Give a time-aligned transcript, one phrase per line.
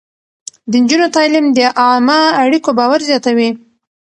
[0.71, 3.49] د نجونو تعليم د عامه اړيکو باور زياتوي.